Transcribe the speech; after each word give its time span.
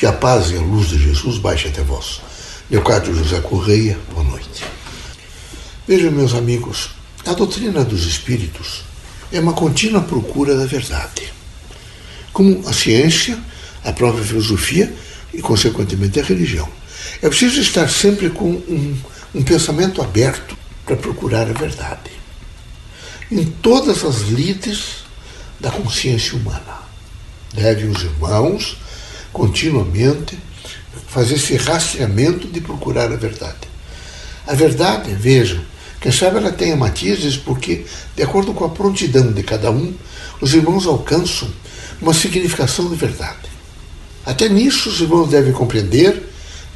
Que 0.00 0.06
a 0.06 0.14
paz 0.14 0.50
e 0.50 0.56
a 0.56 0.60
luz 0.62 0.88
de 0.88 0.98
Jesus 0.98 1.36
baixe 1.36 1.68
até 1.68 1.82
vós. 1.82 2.22
Leocádio 2.70 3.14
José 3.14 3.38
Correia, 3.40 3.98
boa 4.10 4.24
noite. 4.24 4.64
Vejam, 5.86 6.10
meus 6.10 6.32
amigos, 6.32 6.88
a 7.26 7.34
doutrina 7.34 7.84
dos 7.84 8.06
espíritos 8.06 8.82
é 9.30 9.38
uma 9.38 9.52
contínua 9.52 10.00
procura 10.00 10.56
da 10.56 10.64
verdade. 10.64 11.30
Como 12.32 12.66
a 12.66 12.72
ciência, 12.72 13.38
a 13.84 13.92
própria 13.92 14.24
filosofia 14.24 14.90
e, 15.34 15.42
consequentemente, 15.42 16.18
a 16.18 16.24
religião. 16.24 16.66
É 17.20 17.28
preciso 17.28 17.60
estar 17.60 17.86
sempre 17.90 18.30
com 18.30 18.52
um, 18.52 18.96
um 19.34 19.42
pensamento 19.42 20.00
aberto 20.00 20.56
para 20.86 20.96
procurar 20.96 21.46
a 21.46 21.52
verdade. 21.52 22.10
Em 23.30 23.44
todas 23.44 24.02
as 24.02 24.20
lides 24.30 25.04
da 25.60 25.70
consciência 25.70 26.38
humana. 26.38 26.88
Devem 27.52 27.90
os 27.90 28.02
irmãos 28.02 28.79
continuamente 29.32 30.38
fazer 31.06 31.34
esse 31.34 31.56
rastreamento 31.56 32.46
de 32.48 32.60
procurar 32.60 33.12
a 33.12 33.16
verdade. 33.16 33.68
A 34.46 34.54
verdade, 34.54 35.12
vejam, 35.14 35.60
quem 36.00 36.10
sabe 36.10 36.38
ela 36.38 36.50
tenha 36.50 36.76
matizes, 36.76 37.36
porque, 37.36 37.84
de 38.16 38.22
acordo 38.22 38.54
com 38.54 38.64
a 38.64 38.70
prontidão 38.70 39.32
de 39.32 39.42
cada 39.42 39.70
um, 39.70 39.92
os 40.40 40.54
irmãos 40.54 40.86
alcançam 40.86 41.48
uma 42.00 42.14
significação 42.14 42.88
de 42.88 42.96
verdade. 42.96 43.50
Até 44.24 44.48
nisso 44.48 44.88
os 44.88 45.00
irmãos 45.00 45.28
devem 45.28 45.52
compreender 45.52 46.22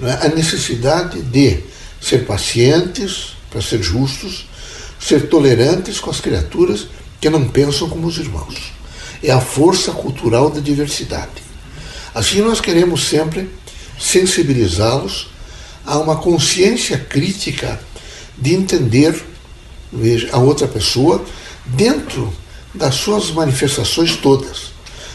é, 0.02 0.26
a 0.26 0.28
necessidade 0.28 1.22
de 1.22 1.60
ser 2.00 2.26
pacientes, 2.26 3.34
para 3.50 3.62
ser 3.62 3.82
justos, 3.82 4.46
ser 5.00 5.28
tolerantes 5.28 6.00
com 6.00 6.10
as 6.10 6.20
criaturas 6.20 6.88
que 7.20 7.30
não 7.30 7.48
pensam 7.48 7.88
como 7.88 8.06
os 8.06 8.18
irmãos. 8.18 8.72
É 9.22 9.30
a 9.30 9.40
força 9.40 9.92
cultural 9.92 10.50
da 10.50 10.60
diversidade. 10.60 11.43
Assim, 12.14 12.40
nós 12.42 12.60
queremos 12.60 13.08
sempre 13.08 13.50
sensibilizá-los 13.98 15.28
a 15.84 15.98
uma 15.98 16.16
consciência 16.16 16.96
crítica 16.96 17.80
de 18.38 18.54
entender 18.54 19.20
veja, 19.92 20.28
a 20.32 20.38
outra 20.38 20.68
pessoa 20.68 21.24
dentro 21.66 22.32
das 22.72 22.94
suas 22.94 23.30
manifestações 23.30 24.16
todas, 24.16 24.72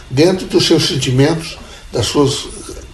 dentro 0.10 0.46
dos 0.48 0.66
seus 0.66 0.88
sentimentos, 0.88 1.58
das 1.92 2.06
suas 2.06 2.48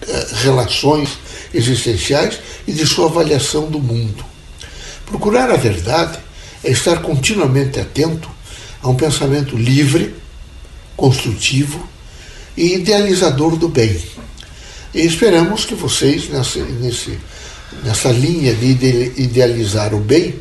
eh, 0.08 0.28
relações 0.44 1.10
existenciais 1.54 2.40
e 2.68 2.72
de 2.72 2.86
sua 2.86 3.08
avaliação 3.08 3.70
do 3.70 3.80
mundo. 3.80 4.24
Procurar 5.06 5.50
a 5.50 5.58
verdade 5.58 6.20
é 6.64 6.72
estar 6.72 7.02
continuamente 7.02 7.80
atento 7.80 8.30
a 8.82 8.90
um 8.90 8.96
pensamento 8.96 9.56
livre, 9.56 10.16
construtivo 10.96 11.95
e 12.56 12.76
idealizador 12.76 13.56
do 13.56 13.68
bem. 13.68 14.02
E 14.94 15.06
esperamos 15.06 15.66
que 15.66 15.76
vocês, 15.76 16.30
nessa, 16.30 16.60
nesse, 16.60 17.18
nessa 17.84 18.10
linha 18.10 18.54
de 18.54 19.14
idealizar 19.18 19.94
o 19.94 20.00
bem, 20.00 20.36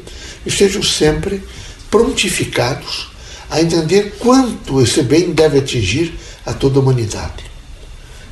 estejam 0.47 0.83
sempre 0.83 1.43
prontificados 1.91 3.09
a 3.51 3.61
entender 3.61 4.17
quanto 4.19 4.81
esse 4.81 5.03
bem 5.03 5.33
deve 5.33 5.59
atingir 5.59 6.15
a 6.47 6.53
toda 6.53 6.79
a 6.79 6.83
humanidade. 6.83 7.45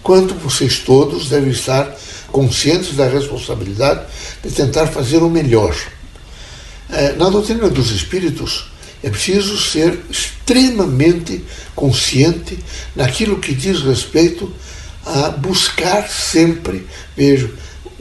Quanto 0.02 0.34
vocês 0.34 0.78
todos 0.78 1.28
devem 1.28 1.50
estar 1.50 1.96
conscientes 2.32 2.96
da 2.96 3.06
responsabilidade 3.06 4.06
de 4.42 4.50
tentar 4.50 4.86
fazer 4.86 5.18
o 5.18 5.30
melhor. 5.30 5.76
É, 6.90 7.12
na 7.12 7.28
doutrina 7.28 7.68
dos 7.68 7.90
espíritos, 7.90 8.70
é 9.02 9.10
preciso 9.10 9.58
ser 9.60 9.98
extremamente 10.08 11.44
consciente 11.74 12.58
naquilo 12.94 13.38
que 13.38 13.52
diz 13.52 13.80
respeito 13.80 14.52
a 15.04 15.30
buscar 15.30 16.08
sempre, 16.08 16.86
vejo, 17.16 17.52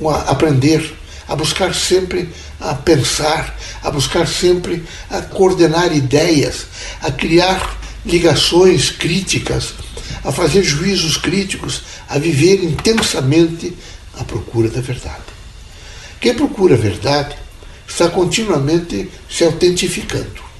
a 0.05 0.31
aprender, 0.31 0.93
a 1.27 1.35
buscar 1.35 1.73
sempre 1.73 2.29
a 2.59 2.75
pensar, 2.75 3.57
a 3.81 3.89
buscar 3.89 4.27
sempre 4.27 4.83
a 5.09 5.21
coordenar 5.21 5.95
ideias, 5.95 6.67
a 7.01 7.11
criar 7.11 7.79
ligações 8.05 8.91
críticas, 8.91 9.73
a 10.23 10.31
fazer 10.31 10.63
juízos 10.63 11.17
críticos, 11.17 11.81
a 12.07 12.19
viver 12.19 12.63
intensamente 12.63 13.73
a 14.19 14.23
procura 14.23 14.69
da 14.69 14.81
verdade. 14.81 15.23
Quem 16.19 16.35
procura 16.35 16.75
a 16.75 16.77
verdade 16.77 17.35
está 17.87 18.09
continuamente 18.09 19.09
se 19.27 19.43
autentificando. 19.43 20.50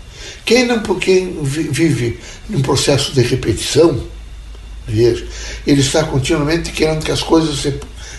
Quem 0.45 0.65
não 0.65 0.81
quem 0.81 1.41
vive 1.43 2.19
num 2.49 2.61
processo 2.61 3.13
de 3.13 3.21
repetição, 3.21 4.01
veja, 4.87 5.25
ele 5.65 5.81
está 5.81 6.03
continuamente 6.03 6.71
querendo 6.71 7.05
que 7.05 7.11
as 7.11 7.21
coisas 7.21 7.71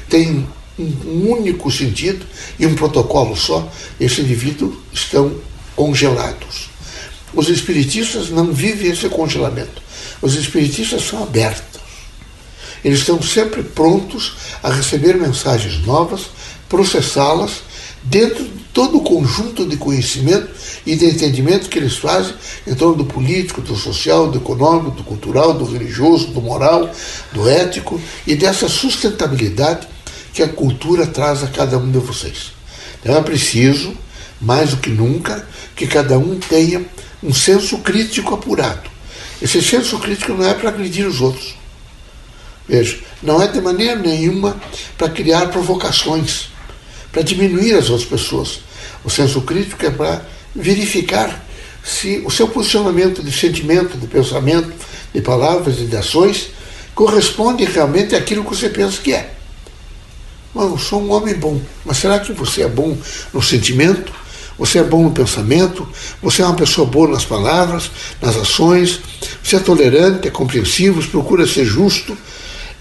tenham 0.08 0.46
um 0.78 1.30
único 1.30 1.70
sentido 1.70 2.24
e 2.58 2.66
um 2.66 2.74
protocolo 2.74 3.36
só, 3.36 3.70
esse 4.00 4.20
indivíduo 4.20 4.80
estão 4.92 5.34
congelados. 5.76 6.70
Os 7.34 7.48
espiritistas 7.48 8.30
não 8.30 8.52
vivem 8.52 8.90
esse 8.90 9.08
congelamento. 9.08 9.82
Os 10.20 10.34
espiritistas 10.34 11.02
são 11.02 11.22
abertos. 11.22 11.80
Eles 12.84 13.00
estão 13.00 13.22
sempre 13.22 13.62
prontos 13.62 14.34
a 14.62 14.70
receber 14.70 15.14
mensagens 15.14 15.84
novas, 15.86 16.30
processá-las 16.68 17.62
dentro 18.02 18.44
de 18.44 18.61
todo 18.72 18.98
o 18.98 19.02
conjunto 19.02 19.66
de 19.66 19.76
conhecimento 19.76 20.48
e 20.86 20.96
de 20.96 21.06
entendimento 21.06 21.68
que 21.68 21.78
eles 21.78 21.96
fazem 21.96 22.34
em 22.66 22.74
torno 22.74 22.96
do 22.96 23.04
político, 23.04 23.60
do 23.60 23.76
social, 23.76 24.30
do 24.30 24.38
econômico, 24.38 24.92
do 24.92 25.04
cultural, 25.04 25.52
do 25.52 25.64
religioso, 25.64 26.28
do 26.28 26.40
moral, 26.40 26.90
do 27.32 27.48
ético 27.48 28.00
e 28.26 28.34
dessa 28.34 28.68
sustentabilidade 28.68 29.86
que 30.32 30.42
a 30.42 30.48
cultura 30.48 31.06
traz 31.06 31.42
a 31.42 31.48
cada 31.48 31.76
um 31.76 31.90
de 31.90 31.98
vocês. 31.98 32.52
Então 33.00 33.16
é 33.16 33.22
preciso, 33.22 33.94
mais 34.40 34.70
do 34.70 34.78
que 34.78 34.90
nunca, 34.90 35.46
que 35.76 35.86
cada 35.86 36.18
um 36.18 36.38
tenha 36.38 36.84
um 37.22 37.32
senso 37.32 37.78
crítico 37.78 38.34
apurado. 38.34 38.90
Esse 39.40 39.60
senso 39.60 39.98
crítico 39.98 40.32
não 40.32 40.48
é 40.48 40.54
para 40.54 40.70
agredir 40.70 41.06
os 41.06 41.20
outros. 41.20 41.56
Veja, 42.66 42.98
não 43.22 43.42
é 43.42 43.48
de 43.48 43.60
maneira 43.60 43.96
nenhuma 43.96 44.56
para 44.96 45.10
criar 45.10 45.46
provocações 45.48 46.51
para 47.12 47.22
diminuir 47.22 47.74
as 47.74 47.90
outras 47.90 48.08
pessoas. 48.08 48.60
O 49.04 49.10
senso 49.10 49.42
crítico 49.42 49.84
é 49.84 49.90
para 49.90 50.22
verificar 50.54 51.44
se 51.84 52.22
o 52.24 52.30
seu 52.30 52.48
posicionamento 52.48 53.22
de 53.22 53.30
sentimento, 53.30 53.98
de 53.98 54.06
pensamento, 54.06 54.72
de 55.12 55.20
palavras 55.20 55.78
e 55.78 55.84
de 55.84 55.96
ações 55.96 56.50
corresponde 56.94 57.64
realmente 57.64 58.14
àquilo 58.14 58.44
que 58.44 58.56
você 58.56 58.68
pensa 58.68 59.00
que 59.00 59.12
é. 59.12 59.34
Mas 60.54 60.70
eu 60.70 60.78
sou 60.78 61.02
um 61.02 61.10
homem 61.12 61.34
bom, 61.34 61.60
mas 61.84 61.96
será 61.96 62.18
que 62.18 62.32
você 62.32 62.62
é 62.62 62.68
bom 62.68 62.96
no 63.32 63.42
sentimento? 63.42 64.12
Você 64.58 64.78
é 64.78 64.84
bom 64.84 65.02
no 65.02 65.10
pensamento? 65.10 65.88
Você 66.22 66.42
é 66.42 66.46
uma 66.46 66.54
pessoa 66.54 66.86
boa 66.86 67.08
nas 67.08 67.24
palavras, 67.24 67.90
nas 68.20 68.36
ações? 68.36 69.00
Você 69.42 69.56
é 69.56 69.58
tolerante, 69.58 70.28
é 70.28 70.30
compreensivo, 70.30 71.02
procura 71.08 71.46
ser 71.46 71.64
justo? 71.64 72.16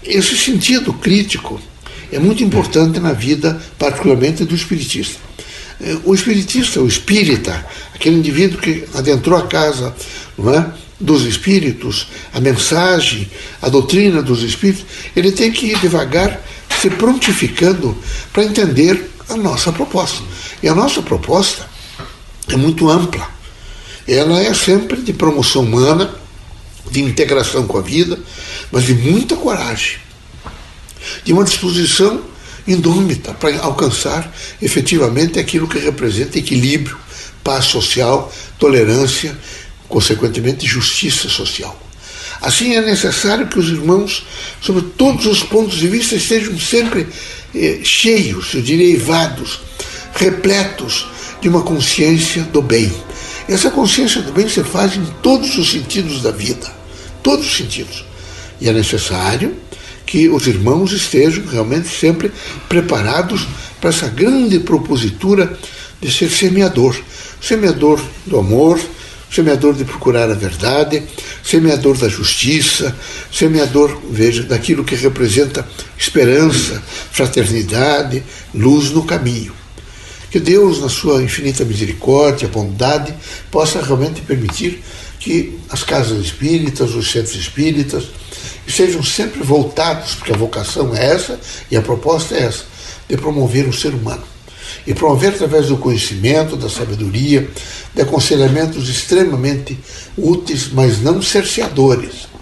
Esse 0.04 0.36
sentido 0.36 0.92
crítico 0.92 1.60
é 2.12 2.18
muito 2.18 2.44
importante 2.44 3.00
na 3.00 3.14
vida, 3.14 3.60
particularmente 3.78 4.44
do 4.44 4.54
espiritista. 4.54 5.18
É, 5.80 5.96
o 6.04 6.14
espiritista, 6.14 6.80
o 6.80 6.86
espírita, 6.86 7.66
aquele 7.94 8.16
indivíduo 8.16 8.60
que 8.60 8.84
adentrou 8.94 9.38
a 9.38 9.46
casa 9.46 9.94
não 10.36 10.54
é, 10.54 10.70
dos 11.00 11.24
espíritos, 11.24 12.08
a 12.32 12.38
mensagem, 12.38 13.28
a 13.60 13.68
doutrina 13.68 14.22
dos 14.22 14.42
espíritos, 14.42 14.84
ele 15.16 15.32
tem 15.32 15.50
que 15.50 15.66
ir 15.66 15.78
devagar 15.80 16.40
se 16.80 16.90
prontificando 16.90 17.96
para 18.32 18.44
entender 18.44 19.10
a 19.28 19.36
nossa 19.36 19.72
proposta. 19.72 20.22
E 20.62 20.68
a 20.68 20.74
nossa 20.74 21.02
proposta 21.02 21.66
é 22.48 22.56
muito 22.56 22.88
ampla. 22.88 23.26
Ela 24.06 24.40
é 24.42 24.52
sempre 24.52 25.00
de 25.00 25.12
promoção 25.12 25.62
humana, 25.62 26.14
de 26.90 27.02
integração 27.02 27.66
com 27.66 27.78
a 27.78 27.80
vida, 27.80 28.18
mas 28.70 28.84
de 28.84 28.94
muita 28.94 29.34
coragem 29.34 30.02
de 31.24 31.32
uma 31.32 31.44
disposição 31.44 32.22
indômita 32.66 33.32
para 33.34 33.58
alcançar 33.60 34.32
efetivamente 34.60 35.38
aquilo 35.38 35.68
que 35.68 35.78
representa 35.78 36.38
equilíbrio, 36.38 36.96
paz 37.42 37.66
social, 37.66 38.32
tolerância, 38.58 39.36
consequentemente 39.88 40.66
justiça 40.66 41.28
social. 41.28 41.78
Assim 42.40 42.74
é 42.74 42.80
necessário 42.80 43.46
que 43.46 43.58
os 43.58 43.68
irmãos, 43.68 44.26
sobre 44.60 44.82
todos 44.96 45.26
os 45.26 45.42
pontos 45.42 45.76
de 45.76 45.88
vista, 45.88 46.16
estejam 46.16 46.58
sempre 46.58 47.06
eh, 47.54 47.80
cheios, 47.84 48.54
eu 48.54 48.62
diria, 48.62 48.86
eivados, 48.86 49.60
repletos 50.14 51.06
de 51.40 51.48
uma 51.48 51.62
consciência 51.62 52.42
do 52.44 52.62
bem. 52.62 52.92
Essa 53.48 53.70
consciência 53.70 54.22
do 54.22 54.32
bem 54.32 54.48
se 54.48 54.62
faz 54.64 54.96
em 54.96 55.04
todos 55.22 55.56
os 55.58 55.70
sentidos 55.70 56.22
da 56.22 56.30
vida, 56.30 56.72
todos 57.22 57.46
os 57.46 57.56
sentidos. 57.56 58.04
E 58.60 58.68
é 58.68 58.72
necessário 58.72 59.54
que 60.06 60.28
os 60.28 60.46
irmãos 60.46 60.92
estejam 60.92 61.46
realmente 61.46 61.88
sempre 61.88 62.30
preparados 62.68 63.46
para 63.80 63.90
essa 63.90 64.08
grande 64.08 64.58
propositura 64.58 65.58
de 66.00 66.12
ser 66.12 66.30
semeador. 66.30 66.96
Semeador 67.40 68.00
do 68.26 68.38
amor, 68.38 68.80
semeador 69.30 69.74
de 69.74 69.84
procurar 69.84 70.30
a 70.30 70.34
verdade, 70.34 71.02
semeador 71.42 71.96
da 71.96 72.08
justiça, 72.08 72.94
semeador, 73.32 73.98
veja, 74.10 74.42
daquilo 74.42 74.84
que 74.84 74.94
representa 74.94 75.66
esperança, 75.98 76.82
fraternidade, 77.10 78.22
luz 78.54 78.90
no 78.90 79.04
caminho. 79.04 79.52
Que 80.30 80.38
Deus, 80.38 80.80
na 80.80 80.88
sua 80.88 81.22
infinita 81.22 81.64
misericórdia, 81.64 82.48
bondade, 82.48 83.14
possa 83.50 83.82
realmente 83.82 84.20
permitir 84.22 84.82
que 85.18 85.58
as 85.68 85.82
casas 85.84 86.18
espíritas, 86.24 86.94
os 86.94 87.10
centros 87.10 87.36
espíritas, 87.36 88.04
sejam 88.66 89.02
sempre 89.02 89.42
voltados, 89.42 90.14
porque 90.14 90.32
a 90.32 90.36
vocação 90.36 90.94
é 90.94 91.04
essa 91.06 91.38
e 91.70 91.76
a 91.76 91.82
proposta 91.82 92.34
é 92.34 92.42
essa, 92.42 92.64
de 93.08 93.16
promover 93.16 93.68
o 93.68 93.72
ser 93.72 93.94
humano. 93.94 94.24
E 94.86 94.94
promover 94.94 95.34
através 95.34 95.68
do 95.68 95.76
conhecimento, 95.76 96.56
da 96.56 96.68
sabedoria, 96.68 97.48
de 97.94 98.02
aconselhamentos 98.02 98.88
extremamente 98.88 99.78
úteis, 100.16 100.70
mas 100.72 101.00
não 101.00 101.20
cerceadores 101.20 102.32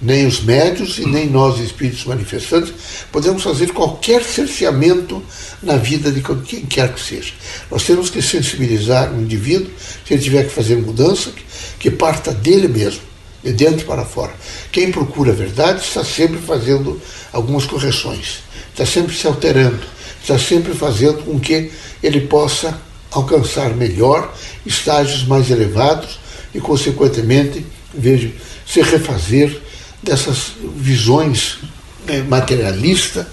nem 0.00 0.26
os 0.26 0.40
médios 0.40 0.98
e 0.98 1.06
nem 1.06 1.28
nós, 1.28 1.60
espíritos 1.60 2.04
manifestantes, 2.04 2.72
podemos 3.12 3.42
fazer 3.42 3.72
qualquer 3.72 4.22
cerceamento 4.22 5.22
na 5.62 5.76
vida 5.76 6.10
de 6.10 6.22
quem 6.22 6.64
quer 6.64 6.94
que 6.94 7.00
seja. 7.00 7.32
Nós 7.70 7.84
temos 7.84 8.08
que 8.08 8.22
sensibilizar 8.22 9.12
o 9.12 9.20
indivíduo, 9.20 9.70
se 10.06 10.14
ele 10.14 10.22
tiver 10.22 10.44
que 10.44 10.54
fazer 10.54 10.76
mudança, 10.76 11.30
que 11.78 11.90
parta 11.90 12.32
dele 12.32 12.68
mesmo, 12.68 13.02
de 13.42 13.52
dentro 13.52 13.86
para 13.86 14.04
fora. 14.04 14.32
Quem 14.70 14.90
procura 14.90 15.32
a 15.32 15.34
verdade 15.34 15.82
está 15.82 16.04
sempre 16.04 16.38
fazendo 16.38 17.00
algumas 17.32 17.64
correções, 17.66 18.40
está 18.70 18.84
sempre 18.84 19.14
se 19.14 19.26
alterando, 19.26 19.80
está 20.20 20.38
sempre 20.38 20.74
fazendo 20.74 21.24
com 21.24 21.38
que 21.38 21.70
ele 22.02 22.22
possa 22.22 22.78
alcançar 23.10 23.74
melhor 23.74 24.32
estágios 24.64 25.24
mais 25.24 25.50
elevados 25.50 26.18
e, 26.54 26.60
consequentemente, 26.60 27.64
veja, 27.92 28.30
se 28.66 28.82
refazer 28.82 29.60
dessas 30.02 30.52
visões 30.76 31.58
né, 32.06 32.22
materialistas 32.22 33.26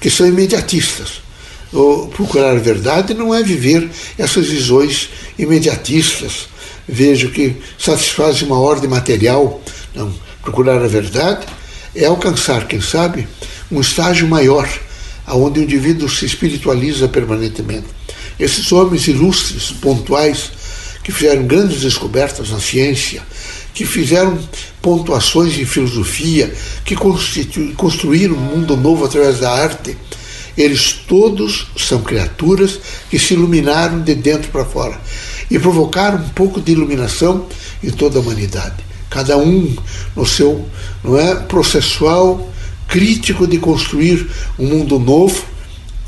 que 0.00 0.10
são 0.10 0.26
imediatistas. 0.26 1.22
O 1.72 2.08
procurar 2.08 2.50
a 2.50 2.60
verdade 2.60 3.14
não 3.14 3.34
é 3.34 3.42
viver 3.42 3.88
essas 4.18 4.46
visões 4.46 5.08
imediatistas, 5.38 6.48
vejo 6.88 7.30
que 7.30 7.56
satisfazem 7.78 8.46
uma 8.46 8.58
ordem 8.58 8.88
material. 8.88 9.62
Não, 9.94 10.12
procurar 10.42 10.82
a 10.82 10.88
verdade 10.88 11.46
é 11.94 12.06
alcançar, 12.06 12.66
quem 12.66 12.80
sabe, 12.80 13.28
um 13.70 13.80
estágio 13.80 14.26
maior, 14.26 14.68
aonde 15.26 15.60
o 15.60 15.62
indivíduo 15.62 16.08
se 16.08 16.24
espiritualiza 16.24 17.08
permanentemente. 17.08 17.86
Esses 18.38 18.72
homens 18.72 19.06
ilustres, 19.06 19.70
pontuais, 19.70 20.50
que 21.04 21.12
fizeram 21.12 21.46
grandes 21.46 21.80
descobertas 21.82 22.50
na 22.50 22.60
ciência, 22.60 23.22
que 23.74 23.84
fizeram 23.84 24.38
pontuações 24.80 25.58
em 25.58 25.64
filosofia, 25.64 26.52
que 26.84 26.96
construíram 27.76 28.36
um 28.36 28.40
mundo 28.40 28.76
novo 28.76 29.04
através 29.04 29.40
da 29.40 29.50
arte, 29.50 29.96
eles 30.56 30.92
todos 30.92 31.68
são 31.76 32.02
criaturas 32.02 32.78
que 33.10 33.18
se 33.18 33.34
iluminaram 33.34 34.00
de 34.00 34.14
dentro 34.14 34.50
para 34.50 34.64
fora 34.64 35.00
e 35.50 35.58
provocaram 35.58 36.18
um 36.18 36.28
pouco 36.30 36.60
de 36.60 36.72
iluminação 36.72 37.46
em 37.82 37.90
toda 37.90 38.18
a 38.18 38.22
humanidade. 38.22 38.76
Cada 39.10 39.36
um 39.36 39.74
no 40.16 40.24
seu 40.24 40.66
não 41.04 41.18
é, 41.18 41.34
processual 41.34 42.50
crítico 42.88 43.46
de 43.46 43.58
construir 43.58 44.26
um 44.58 44.66
mundo 44.66 44.98
novo, 44.98 45.44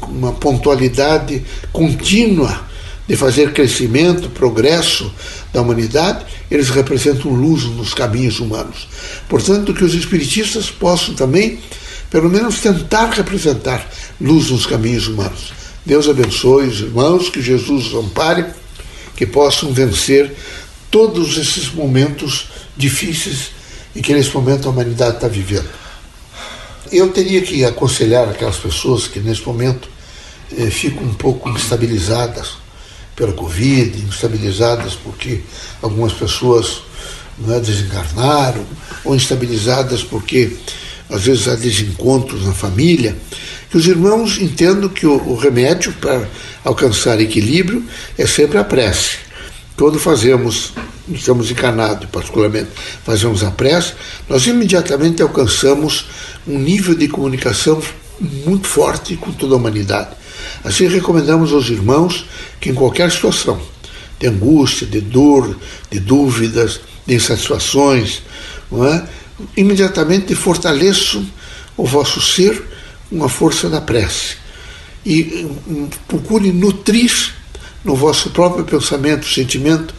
uma 0.03 0.33
pontualidade 0.33 1.43
contínua 1.73 2.65
de 3.07 3.17
fazer 3.17 3.53
crescimento, 3.53 4.31
progresso 4.31 5.13
da 5.53 5.61
humanidade, 5.61 6.25
eles 6.51 6.71
representam 6.71 7.31
luz 7.33 7.65
nos 7.65 7.93
caminhos 7.93 8.41
humanos. 8.41 8.89
Portanto, 9.29 9.75
que 9.75 9.85
os 9.85 9.95
espiritistas 9.95 10.71
possam 10.71 11.15
também, 11.15 11.59
pelo 12.11 12.31
menos, 12.31 12.61
tentar 12.61 13.11
representar 13.11 13.87
luz 14.21 14.51
nos 14.51 14.67
caminhos 14.67 15.07
humanos. 15.07 15.53
Deus 15.85 16.09
abençoe 16.09 16.67
os 16.67 16.81
irmãos, 16.81 17.29
que 17.29 17.43
Jesus 17.43 17.93
os 17.93 17.95
ampare, 17.95 18.47
que 19.17 19.27
possam 19.27 19.73
vencer 19.73 20.35
todos 20.91 21.37
esses 21.37 21.73
momentos 21.73 22.49
difíceis 22.77 23.51
em 23.95 24.03
que 24.03 24.13
nesse 24.13 24.35
momento 24.35 24.69
a 24.69 24.71
humanidade 24.71 25.17
está 25.17 25.29
vivendo. 25.29 25.69
Eu 26.91 27.13
teria 27.13 27.41
que 27.43 27.65
aconselhar 27.65 28.29
aquelas 28.29 28.57
pessoas 28.57 29.07
que 29.07 29.21
nesse 29.21 29.47
momento 29.47 29.89
eh, 30.57 30.71
ficam 30.71 31.03
um 31.03 31.15
pouco 31.15 31.49
instabilizadas, 31.49 32.65
pela 33.17 33.33
Covid, 33.33 33.97
instabilizadas 34.07 34.95
porque 34.95 35.41
algumas 35.81 36.13
pessoas 36.13 36.83
é, 37.49 37.61
desencarnaram, 37.61 38.65
ou 39.05 39.15
instabilizadas 39.15 40.03
porque 40.03 40.57
às 41.09 41.23
vezes 41.23 41.49
há 41.49 41.55
desencontros 41.55 42.45
na 42.45 42.53
família, 42.53 43.17
que 43.71 43.77
os 43.77 43.87
irmãos 43.87 44.39
entendam 44.39 44.89
que 44.89 45.07
o, 45.07 45.15
o 45.15 45.37
remédio 45.37 45.93
para 45.95 46.29
alcançar 46.65 47.21
equilíbrio 47.21 47.85
é 48.17 48.27
sempre 48.27 48.59
a 48.59 48.65
prece. 48.65 49.19
Quando 49.77 49.99
fazemos, 49.99 50.73
estamos 51.13 51.51
encarnados, 51.51 52.09
particularmente, 52.11 52.69
fazemos 53.05 53.43
a 53.43 53.51
prece, 53.51 53.95
nós 54.29 54.47
imediatamente 54.47 55.23
alcançamos 55.23 56.07
um 56.47 56.59
nível 56.59 56.95
de 56.95 57.09
comunicação 57.09 57.83
muito 58.47 58.69
forte 58.69 59.17
com 59.17 59.33
toda 59.33 59.55
a 59.55 59.57
humanidade. 59.57 60.11
Assim, 60.63 60.87
recomendamos 60.87 61.53
aos 61.53 61.69
irmãos 61.69 62.27
que, 62.61 62.71
em 62.71 62.75
qualquer 62.75 63.11
situação 63.11 63.61
de 64.19 64.29
angústia, 64.29 64.87
de 64.87 65.01
dor, 65.01 65.59
de 65.91 65.99
dúvidas, 65.99 66.81
de 67.07 67.15
insatisfações, 67.15 68.23
é? 68.73 69.24
Imediatamente 69.57 70.35
fortaleçam 70.35 71.27
o 71.77 71.85
vosso 71.85 72.21
ser 72.21 72.63
com 73.11 73.25
a 73.25 73.29
força 73.29 73.69
da 73.69 73.81
prece 73.81 74.37
e 75.05 75.47
hum, 75.67 75.89
procure 76.09 76.51
nutrir 76.51 77.13
no 77.85 77.95
vosso 77.95 78.31
próprio 78.31 78.65
pensamento, 78.65 79.27
sentimento 79.29 79.95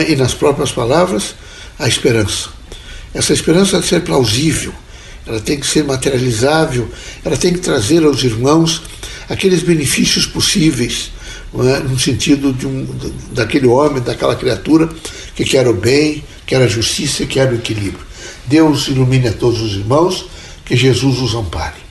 é? 0.00 0.12
e 0.12 0.16
nas 0.16 0.34
próprias 0.34 0.72
palavras 0.72 1.34
a 1.78 1.86
esperança. 1.86 2.48
Essa 3.14 3.32
esperança 3.32 3.76
deve 3.76 3.88
ser 3.88 4.00
plausível, 4.00 4.72
ela 5.26 5.40
tem 5.40 5.60
que 5.60 5.66
ser 5.66 5.84
materializável, 5.84 6.88
ela 7.24 7.36
tem 7.36 7.52
que 7.52 7.60
trazer 7.60 8.02
aos 8.04 8.24
irmãos 8.24 8.82
aqueles 9.28 9.62
benefícios 9.62 10.26
possíveis, 10.26 11.12
é? 11.54 11.78
no 11.80 11.98
sentido 11.98 12.52
de 12.52 12.66
um, 12.66 12.86
daquele 13.32 13.66
homem, 13.66 14.02
daquela 14.02 14.34
criatura 14.34 14.88
que 15.36 15.44
quer 15.44 15.68
o 15.68 15.74
bem, 15.74 16.24
quer 16.46 16.60
a 16.62 16.66
justiça, 16.66 17.24
quer 17.26 17.50
o 17.52 17.54
equilíbrio. 17.54 18.11
Deus 18.46 18.88
ilumine 18.88 19.28
a 19.28 19.32
todos 19.32 19.60
os 19.60 19.72
irmãos, 19.72 20.26
que 20.64 20.76
Jesus 20.76 21.20
os 21.20 21.34
ampare. 21.34 21.81